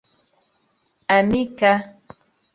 Amika. 1.15 1.71